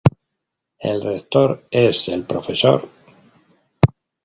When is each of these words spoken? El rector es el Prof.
El 0.79 0.99
rector 1.03 1.61
es 1.69 2.07
el 2.09 2.23
Prof. 2.23 2.49